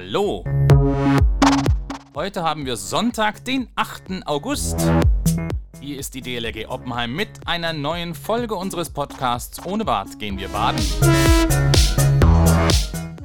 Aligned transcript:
Hallo! 0.00 0.44
Heute 2.14 2.44
haben 2.44 2.66
wir 2.66 2.76
Sonntag, 2.76 3.44
den 3.44 3.66
8. 3.74 4.26
August. 4.26 4.76
Hier 5.80 5.98
ist 5.98 6.14
die 6.14 6.20
DLRG 6.20 6.68
Oppenheim 6.68 7.16
mit 7.16 7.28
einer 7.46 7.72
neuen 7.72 8.14
Folge 8.14 8.54
unseres 8.54 8.90
Podcasts 8.90 9.66
Ohne 9.66 9.84
Bad 9.84 10.20
gehen 10.20 10.38
wir 10.38 10.50
baden. 10.50 10.80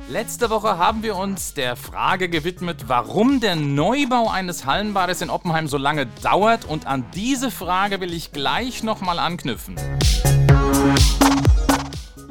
Letzte 0.09 0.49
Woche 0.49 0.80
haben 0.80 1.04
wir 1.04 1.16
uns 1.16 1.54
der 1.54 1.75
Frage 1.75 2.27
gewidmet, 2.27 2.85
warum 2.88 3.40
der 3.40 3.55
Neubau 3.55 4.31
eines 4.31 4.66
Hallenbades 4.66 5.21
in 5.21 5.30
Oppenheim 5.30 5.67
so 5.67 5.77
lange 5.77 6.08
dauert 6.23 6.66
und 6.66 6.88
an 6.88 7.05
diese 7.13 7.52
Frage 7.52 8.02
will 8.02 8.13
ich 8.13 8.31
gleich 8.31 8.81
nochmal 8.81 9.20
anknüpfen. 9.20 9.76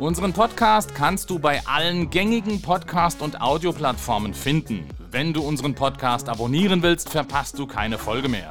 Unseren 0.03 0.33
Podcast 0.33 0.97
kannst 0.97 1.31
du 1.31 1.39
bei 1.39 1.65
allen 1.65 2.11
gängigen 2.11 2.61
Podcast- 2.61 3.23
und 3.23 3.41
Audioplattformen 3.41 4.35
finden. 4.35 4.89
Wenn 5.13 5.33
du 5.33 5.43
unseren 5.43 5.77
Podcast 5.77 6.29
abonnieren 6.29 6.83
willst, 6.83 7.09
verpasst 7.09 7.57
du 7.57 7.69
keine 7.69 7.99
Folge 7.99 8.29
mehr. 8.29 8.51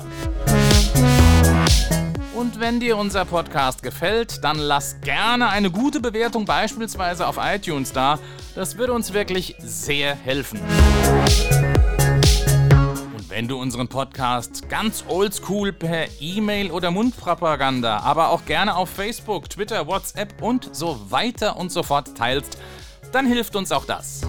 Und 2.33 2.61
wenn 2.61 2.79
dir 2.79 2.95
unser 2.95 3.25
Podcast 3.25 3.83
gefällt, 3.83 4.41
dann 4.45 4.59
lass 4.59 5.01
gerne 5.01 5.49
eine 5.49 5.69
gute 5.69 5.99
Bewertung 5.99 6.45
beispielsweise 6.45 7.27
auf 7.27 7.37
iTunes 7.37 7.91
da. 7.91 8.17
Das 8.55 8.77
würde 8.77 8.93
uns 8.93 9.11
wirklich 9.11 9.57
sehr 9.59 10.15
helfen. 10.15 10.61
Wenn 13.41 13.47
du 13.47 13.59
unseren 13.59 13.87
Podcast 13.87 14.69
ganz 14.69 15.03
oldschool 15.07 15.73
per 15.73 16.05
E-Mail 16.21 16.69
oder 16.69 16.91
Mundpropaganda, 16.91 18.01
aber 18.01 18.29
auch 18.29 18.45
gerne 18.45 18.75
auf 18.75 18.87
Facebook, 18.87 19.49
Twitter, 19.49 19.87
WhatsApp 19.87 20.43
und 20.43 20.75
so 20.75 21.09
weiter 21.09 21.57
und 21.57 21.71
so 21.71 21.81
fort 21.81 22.15
teilst, 22.15 22.59
dann 23.11 23.25
hilft 23.25 23.55
uns 23.55 23.71
auch 23.71 23.85
das. 23.85 24.21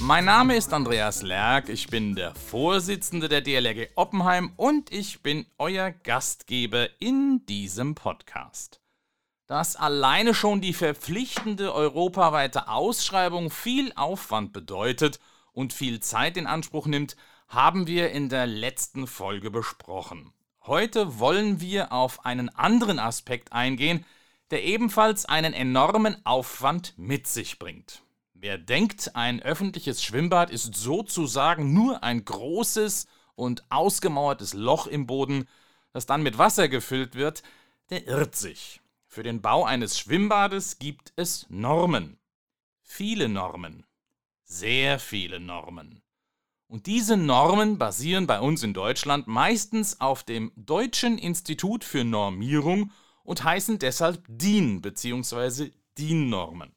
Mein 0.00 0.24
Name 0.24 0.56
ist 0.56 0.72
Andreas 0.72 1.22
Lerck, 1.22 1.68
ich 1.68 1.86
bin 1.86 2.16
der 2.16 2.34
Vorsitzende 2.34 3.28
der 3.28 3.40
DLRG 3.40 3.90
Oppenheim 3.94 4.54
und 4.56 4.92
ich 4.92 5.22
bin 5.22 5.46
euer 5.58 5.92
Gastgeber 5.92 6.88
in 6.98 7.46
diesem 7.46 7.94
Podcast. 7.94 8.80
Dass 9.46 9.76
alleine 9.76 10.34
schon 10.34 10.60
die 10.60 10.74
verpflichtende 10.74 11.72
europaweite 11.72 12.66
Ausschreibung 12.66 13.52
viel 13.52 13.92
Aufwand 13.94 14.52
bedeutet 14.52 15.20
und 15.58 15.72
viel 15.72 15.98
Zeit 15.98 16.36
in 16.36 16.46
Anspruch 16.46 16.86
nimmt, 16.86 17.16
haben 17.48 17.88
wir 17.88 18.12
in 18.12 18.28
der 18.28 18.46
letzten 18.46 19.08
Folge 19.08 19.50
besprochen. 19.50 20.32
Heute 20.64 21.18
wollen 21.18 21.60
wir 21.60 21.92
auf 21.92 22.24
einen 22.24 22.48
anderen 22.50 23.00
Aspekt 23.00 23.52
eingehen, 23.52 24.06
der 24.52 24.62
ebenfalls 24.62 25.24
einen 25.24 25.54
enormen 25.54 26.24
Aufwand 26.24 26.94
mit 26.96 27.26
sich 27.26 27.58
bringt. 27.58 28.04
Wer 28.34 28.56
denkt, 28.56 29.16
ein 29.16 29.42
öffentliches 29.42 30.00
Schwimmbad 30.00 30.50
ist 30.50 30.76
sozusagen 30.76 31.72
nur 31.74 32.04
ein 32.04 32.24
großes 32.24 33.08
und 33.34 33.64
ausgemauertes 33.68 34.54
Loch 34.54 34.86
im 34.86 35.08
Boden, 35.08 35.48
das 35.92 36.06
dann 36.06 36.22
mit 36.22 36.38
Wasser 36.38 36.68
gefüllt 36.68 37.16
wird, 37.16 37.42
der 37.90 38.06
irrt 38.06 38.36
sich. 38.36 38.80
Für 39.08 39.24
den 39.24 39.42
Bau 39.42 39.64
eines 39.64 39.98
Schwimmbades 39.98 40.78
gibt 40.78 41.12
es 41.16 41.46
Normen. 41.48 42.16
Viele 42.80 43.28
Normen 43.28 43.84
sehr 44.48 44.98
viele 44.98 45.38
Normen. 45.38 46.02
Und 46.66 46.86
diese 46.86 47.16
Normen 47.16 47.78
basieren 47.78 48.26
bei 48.26 48.40
uns 48.40 48.62
in 48.62 48.74
Deutschland 48.74 49.26
meistens 49.26 50.00
auf 50.00 50.22
dem 50.24 50.52
Deutschen 50.56 51.16
Institut 51.16 51.84
für 51.84 52.04
Normierung 52.04 52.90
und 53.22 53.44
heißen 53.44 53.78
deshalb 53.78 54.22
DIN 54.28 54.82
bzw. 54.82 55.70
DIN-Normen. 55.96 56.72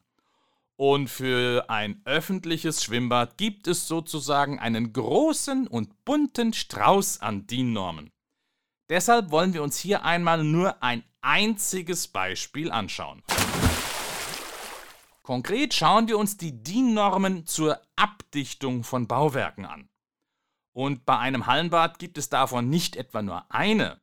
Und 0.76 1.08
für 1.08 1.68
ein 1.68 2.00
öffentliches 2.04 2.82
Schwimmbad 2.82 3.36
gibt 3.36 3.66
es 3.66 3.86
sozusagen 3.86 4.58
einen 4.58 4.92
großen 4.92 5.66
und 5.66 6.04
bunten 6.04 6.52
Strauß 6.52 7.20
an 7.20 7.46
DIN-Normen. 7.46 8.10
Deshalb 8.88 9.30
wollen 9.30 9.54
wir 9.54 9.62
uns 9.62 9.78
hier 9.78 10.04
einmal 10.04 10.42
nur 10.42 10.82
ein 10.82 11.04
einziges 11.20 12.08
Beispiel 12.08 12.70
anschauen. 12.70 13.22
Konkret 15.22 15.72
schauen 15.72 16.08
wir 16.08 16.18
uns 16.18 16.36
die 16.36 16.64
DIN-Normen 16.64 17.46
zur 17.46 17.80
Abdichtung 17.94 18.82
von 18.82 19.06
Bauwerken 19.06 19.64
an. 19.64 19.88
Und 20.72 21.04
bei 21.04 21.16
einem 21.18 21.46
Hallenbad 21.46 22.00
gibt 22.00 22.18
es 22.18 22.28
davon 22.28 22.68
nicht 22.68 22.96
etwa 22.96 23.22
nur 23.22 23.48
eine. 23.50 24.00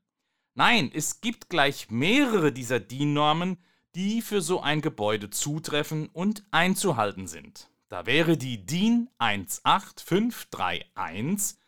Nein, 0.53 0.89
es 0.93 1.19
gibt 1.19 1.49
gleich 1.49 1.89
mehrere 1.89 2.53
dieser 2.53 2.79
DIN-Normen, 2.79 3.57
die 3.95 4.21
für 4.21 4.41
so 4.41 4.61
ein 4.61 4.79
Gebäude 4.81 5.29
zutreffen 5.29 6.07
und 6.07 6.45
einzuhalten 6.51 7.27
sind. 7.27 7.69
Da 7.89 8.05
wäre 8.05 8.37
die 8.37 8.65
DIN 8.65 9.09
18531, 9.17 11.59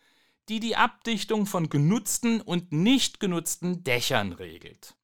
die 0.47 0.61
die 0.61 0.77
Abdichtung 0.77 1.45
von 1.45 1.67
genutzten 1.67 2.39
und 2.41 2.71
nicht 2.71 3.19
genutzten 3.19 3.83
Dächern 3.83 4.31
regelt. 4.31 4.95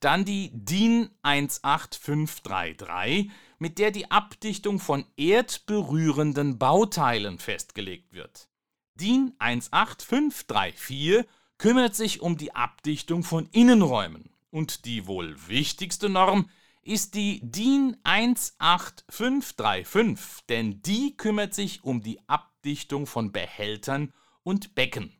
Dann 0.00 0.24
die 0.24 0.50
DIN 0.52 1.10
18533, 1.22 3.30
mit 3.58 3.78
der 3.78 3.90
die 3.90 4.10
Abdichtung 4.10 4.78
von 4.78 5.06
erdberührenden 5.16 6.58
Bauteilen 6.58 7.38
festgelegt 7.38 8.12
wird. 8.12 8.48
DIN 8.94 9.34
18534 9.38 11.24
kümmert 11.58 11.94
sich 11.94 12.20
um 12.20 12.36
die 12.36 12.54
Abdichtung 12.54 13.22
von 13.22 13.48
Innenräumen. 13.52 14.30
Und 14.50 14.84
die 14.84 15.06
wohl 15.06 15.36
wichtigste 15.48 16.08
Norm 16.08 16.50
ist 16.82 17.14
die 17.14 17.40
DIN 17.42 17.96
18535, 18.04 20.46
denn 20.48 20.82
die 20.82 21.16
kümmert 21.16 21.54
sich 21.54 21.84
um 21.84 22.02
die 22.02 22.20
Abdichtung 22.28 23.06
von 23.06 23.32
Behältern 23.32 24.12
und 24.44 24.74
Becken. 24.74 25.12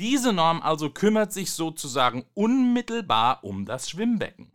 Diese 0.00 0.32
Norm 0.32 0.62
also 0.62 0.88
kümmert 0.88 1.30
sich 1.30 1.52
sozusagen 1.52 2.24
unmittelbar 2.32 3.44
um 3.44 3.66
das 3.66 3.90
Schwimmbecken. 3.90 4.50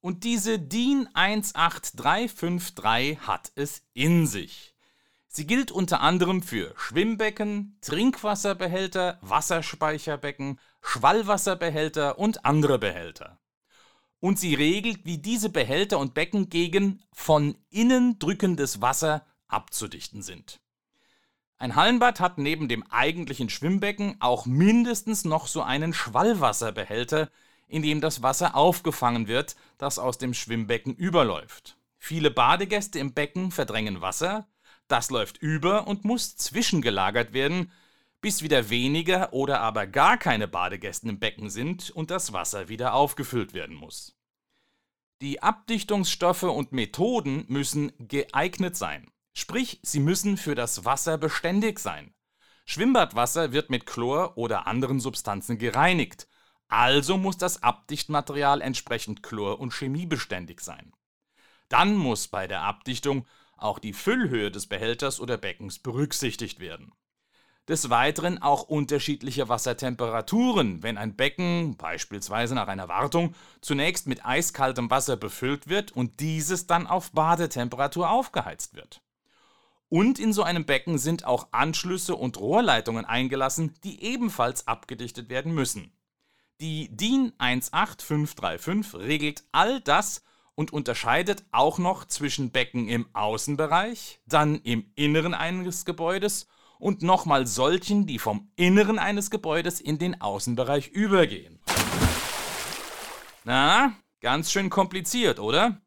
Und 0.00 0.24
diese 0.24 0.58
DIN 0.58 1.08
18353 1.14 3.20
hat 3.20 3.52
es 3.54 3.84
in 3.94 4.26
sich. 4.26 4.74
Sie 5.28 5.46
gilt 5.46 5.70
unter 5.70 6.00
anderem 6.00 6.42
für 6.42 6.74
Schwimmbecken, 6.76 7.78
Trinkwasserbehälter, 7.82 9.20
Wasserspeicherbecken, 9.20 10.58
Schwallwasserbehälter 10.82 12.18
und 12.18 12.44
andere 12.44 12.80
Behälter. 12.80 13.38
Und 14.18 14.40
sie 14.40 14.56
regelt, 14.56 15.04
wie 15.04 15.18
diese 15.18 15.50
Behälter 15.50 16.00
und 16.00 16.14
Becken 16.14 16.48
gegen 16.48 17.00
von 17.12 17.56
innen 17.70 18.18
drückendes 18.18 18.80
Wasser 18.80 19.24
abzudichten 19.46 20.22
sind. 20.22 20.58
Ein 21.58 21.74
Hallenbad 21.74 22.20
hat 22.20 22.36
neben 22.36 22.68
dem 22.68 22.82
eigentlichen 22.90 23.48
Schwimmbecken 23.48 24.16
auch 24.20 24.44
mindestens 24.44 25.24
noch 25.24 25.46
so 25.46 25.62
einen 25.62 25.94
Schwallwasserbehälter, 25.94 27.30
in 27.66 27.82
dem 27.82 28.00
das 28.00 28.22
Wasser 28.22 28.54
aufgefangen 28.54 29.26
wird, 29.26 29.56
das 29.78 29.98
aus 29.98 30.18
dem 30.18 30.34
Schwimmbecken 30.34 30.94
überläuft. 30.94 31.78
Viele 31.98 32.30
Badegäste 32.30 32.98
im 32.98 33.14
Becken 33.14 33.50
verdrängen 33.50 34.02
Wasser, 34.02 34.46
das 34.86 35.10
läuft 35.10 35.38
über 35.38 35.86
und 35.86 36.04
muss 36.04 36.36
zwischengelagert 36.36 37.32
werden, 37.32 37.72
bis 38.20 38.42
wieder 38.42 38.68
weniger 38.70 39.32
oder 39.32 39.60
aber 39.60 39.86
gar 39.86 40.18
keine 40.18 40.48
Badegäste 40.48 41.08
im 41.08 41.18
Becken 41.18 41.48
sind 41.48 41.90
und 41.90 42.10
das 42.10 42.32
Wasser 42.32 42.68
wieder 42.68 42.92
aufgefüllt 42.92 43.54
werden 43.54 43.76
muss. 43.76 44.14
Die 45.22 45.42
Abdichtungsstoffe 45.42 46.42
und 46.42 46.72
Methoden 46.72 47.46
müssen 47.48 47.92
geeignet 47.98 48.76
sein, 48.76 49.10
sprich 49.36 49.80
sie 49.82 50.00
müssen 50.00 50.38
für 50.38 50.54
das 50.54 50.86
Wasser 50.86 51.18
beständig 51.18 51.78
sein. 51.78 52.14
Schwimmbadwasser 52.64 53.52
wird 53.52 53.68
mit 53.68 53.84
Chlor 53.84 54.38
oder 54.38 54.66
anderen 54.66 54.98
Substanzen 54.98 55.58
gereinigt, 55.58 56.26
also 56.68 57.18
muss 57.18 57.36
das 57.36 57.62
Abdichtmaterial 57.62 58.62
entsprechend 58.62 59.22
chlor- 59.22 59.60
und 59.60 59.74
chemiebeständig 59.74 60.60
sein. 60.62 60.94
Dann 61.68 61.96
muss 61.96 62.28
bei 62.28 62.46
der 62.46 62.62
Abdichtung 62.62 63.26
auch 63.58 63.78
die 63.78 63.92
Füllhöhe 63.92 64.50
des 64.50 64.68
Behälters 64.68 65.20
oder 65.20 65.36
Beckens 65.36 65.80
berücksichtigt 65.80 66.58
werden. 66.58 66.92
Des 67.68 67.90
Weiteren 67.90 68.40
auch 68.40 68.62
unterschiedliche 68.62 69.50
Wassertemperaturen, 69.50 70.82
wenn 70.82 70.96
ein 70.96 71.14
Becken, 71.14 71.76
beispielsweise 71.76 72.54
nach 72.54 72.68
einer 72.68 72.88
Wartung, 72.88 73.34
zunächst 73.60 74.06
mit 74.06 74.24
eiskaltem 74.24 74.90
Wasser 74.90 75.16
befüllt 75.16 75.68
wird 75.68 75.92
und 75.92 76.20
dieses 76.20 76.66
dann 76.66 76.86
auf 76.86 77.12
Badetemperatur 77.12 78.08
aufgeheizt 78.08 78.74
wird. 78.76 79.02
Und 79.88 80.18
in 80.18 80.32
so 80.32 80.42
einem 80.42 80.64
Becken 80.64 80.98
sind 80.98 81.24
auch 81.24 81.48
Anschlüsse 81.52 82.16
und 82.16 82.38
Rohrleitungen 82.38 83.04
eingelassen, 83.04 83.74
die 83.84 84.02
ebenfalls 84.02 84.66
abgedichtet 84.66 85.28
werden 85.28 85.54
müssen. 85.54 85.92
Die 86.60 86.88
DIN 86.94 87.32
18535 87.38 88.94
regelt 89.00 89.44
all 89.52 89.80
das 89.80 90.24
und 90.54 90.72
unterscheidet 90.72 91.44
auch 91.52 91.78
noch 91.78 92.06
zwischen 92.06 92.50
Becken 92.50 92.88
im 92.88 93.06
Außenbereich, 93.12 94.20
dann 94.26 94.60
im 94.62 94.90
Inneren 94.94 95.34
eines 95.34 95.84
Gebäudes 95.84 96.48
und 96.78 97.02
nochmal 97.02 97.46
solchen, 97.46 98.06
die 98.06 98.18
vom 98.18 98.50
Inneren 98.56 98.98
eines 98.98 99.30
Gebäudes 99.30 99.80
in 99.80 99.98
den 99.98 100.20
Außenbereich 100.20 100.88
übergehen. 100.88 101.60
Na, 103.44 103.92
ganz 104.20 104.50
schön 104.50 104.70
kompliziert, 104.70 105.38
oder? 105.38 105.80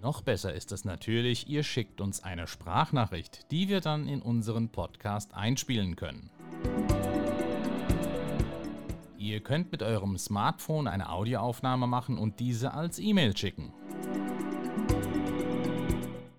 Noch 0.00 0.22
besser 0.22 0.54
ist 0.54 0.72
es 0.72 0.86
natürlich, 0.86 1.46
ihr 1.48 1.62
schickt 1.62 2.00
uns 2.00 2.24
eine 2.24 2.46
Sprachnachricht, 2.46 3.50
die 3.50 3.68
wir 3.68 3.82
dann 3.82 4.08
in 4.08 4.22
unseren 4.22 4.70
Podcast 4.70 5.34
einspielen 5.34 5.94
können. 5.94 6.30
Ihr 9.18 9.40
könnt 9.40 9.72
mit 9.72 9.82
eurem 9.82 10.16
Smartphone 10.16 10.88
eine 10.88 11.10
Audioaufnahme 11.10 11.86
machen 11.86 12.16
und 12.16 12.40
diese 12.40 12.72
als 12.72 12.98
E-Mail 12.98 13.36
schicken. 13.36 13.74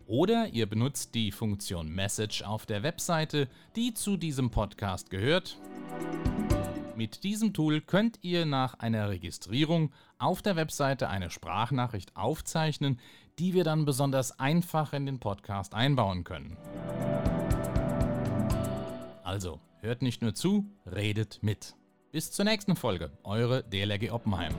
Oder 0.09 0.47
ihr 0.47 0.65
benutzt 0.65 1.15
die 1.15 1.31
Funktion 1.31 1.88
Message 1.88 2.41
auf 2.41 2.65
der 2.65 2.83
Webseite, 2.83 3.47
die 3.77 3.94
zu 3.94 4.17
diesem 4.17 4.50
Podcast 4.50 5.09
gehört 5.09 5.57
mit 7.00 7.23
diesem 7.23 7.53
Tool 7.53 7.79
könnt 7.79 8.19
ihr 8.23 8.45
nach 8.45 8.73
einer 8.73 9.07
Registrierung 9.07 9.94
auf 10.17 10.41
der 10.41 10.57
Webseite 10.57 11.07
eine 11.07 11.29
Sprachnachricht 11.29 12.13
aufzeichnen, 12.17 13.00
die 13.39 13.53
wir 13.53 13.63
dann 13.63 13.85
besonders 13.85 14.38
einfach 14.38 14.91
in 14.91 15.06
den 15.06 15.17
Podcast 15.17 15.73
einbauen 15.73 16.25
können. 16.25 16.57
Also, 19.23 19.61
hört 19.79 20.01
nicht 20.01 20.21
nur 20.21 20.33
zu, 20.33 20.65
redet 20.85 21.39
mit. 21.41 21.73
Bis 22.11 22.33
zur 22.33 22.44
nächsten 22.44 22.75
Folge, 22.75 23.11
eure 23.23 23.63
DLRG 23.63 24.11
Oppenheim. 24.11 24.53